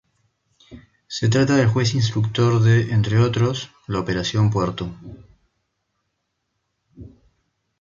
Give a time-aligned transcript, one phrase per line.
[1.05, 4.89] Se trata del juez instructor de, entre otros, la Operación Puerto.